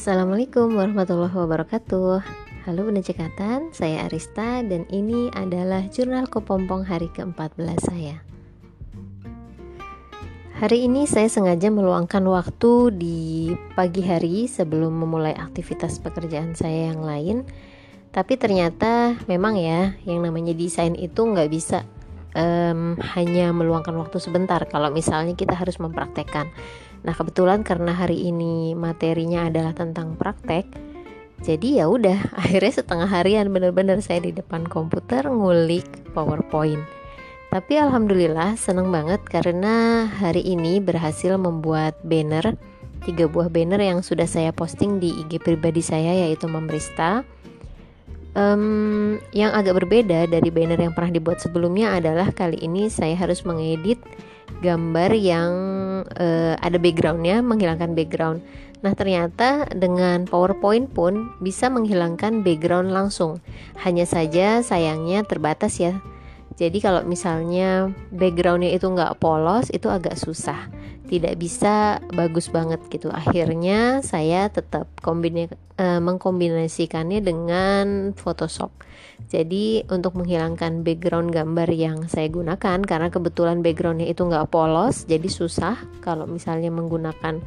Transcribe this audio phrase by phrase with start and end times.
[0.00, 2.24] Assalamualaikum warahmatullahi wabarakatuh.
[2.64, 8.24] Halo Bunda Cekatan, saya Arista dan ini adalah jurnal kepompong hari ke-14 saya.
[10.56, 17.04] Hari ini saya sengaja meluangkan waktu di pagi hari sebelum memulai aktivitas pekerjaan saya yang
[17.04, 17.44] lain.
[18.08, 21.84] Tapi ternyata memang ya yang namanya desain itu nggak bisa
[22.32, 24.64] um, hanya meluangkan waktu sebentar.
[24.64, 26.48] Kalau misalnya kita harus mempraktekkan
[27.00, 30.68] Nah, kebetulan karena hari ini materinya adalah tentang praktek,
[31.40, 36.84] jadi ya udah, akhirnya setengah harian bener-bener saya di depan komputer ngulik PowerPoint.
[37.50, 42.54] Tapi alhamdulillah seneng banget karena hari ini berhasil membuat banner
[43.02, 47.26] tiga buah banner yang sudah saya posting di IG pribadi saya yaitu Memrista.
[48.30, 53.42] Um, yang agak berbeda dari banner yang pernah dibuat sebelumnya adalah kali ini saya harus
[53.42, 53.98] mengedit
[54.62, 55.50] gambar yang
[56.06, 58.40] uh, ada backgroundnya menghilangkan background.
[58.80, 63.44] Nah ternyata dengan PowerPoint pun bisa menghilangkan background langsung.
[63.84, 66.00] Hanya saja sayangnya terbatas ya
[66.60, 70.68] jadi kalau misalnya backgroundnya itu nggak polos itu agak susah.
[71.08, 73.08] Tidak bisa bagus banget gitu.
[73.08, 78.76] Akhirnya saya tetap uh, mengkombinasikannya dengan Photoshop.
[79.32, 85.32] Jadi untuk menghilangkan background gambar yang saya gunakan karena kebetulan backgroundnya itu nggak polos jadi
[85.32, 85.80] susah.
[86.04, 87.40] Kalau misalnya menggunakan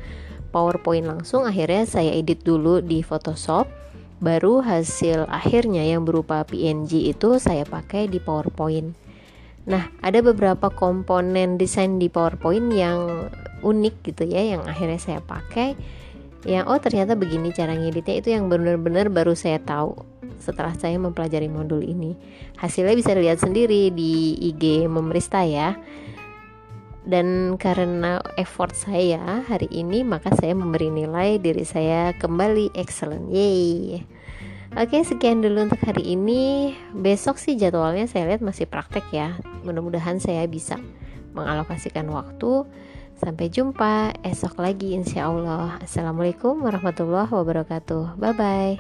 [0.50, 3.70] PowerPoint langsung akhirnya saya edit dulu di Photoshop.
[4.18, 9.03] Baru hasil akhirnya yang berupa PNG itu saya pakai di PowerPoint
[9.64, 13.32] Nah, ada beberapa komponen desain di PowerPoint yang
[13.64, 15.80] unik gitu ya, yang akhirnya saya pakai.
[16.44, 19.96] Yang oh ternyata begini cara ngeditnya itu yang benar-benar baru saya tahu
[20.44, 22.20] setelah saya mempelajari modul ini.
[22.60, 25.80] Hasilnya bisa dilihat sendiri di IG Memerista ya.
[27.04, 33.28] Dan karena effort saya hari ini, maka saya memberi nilai diri saya kembali excellent.
[33.32, 34.04] Yeay.
[34.74, 36.74] Oke, sekian dulu untuk hari ini.
[36.98, 39.38] Besok sih jadwalnya saya lihat masih praktek ya.
[39.62, 40.82] Mudah-mudahan saya bisa
[41.38, 42.66] mengalokasikan waktu.
[43.14, 45.78] Sampai jumpa esok lagi insya Allah.
[45.78, 48.18] Assalamualaikum warahmatullahi wabarakatuh.
[48.18, 48.74] Bye bye.